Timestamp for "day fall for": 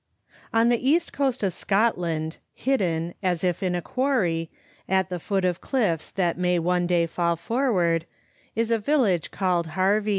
6.87-7.71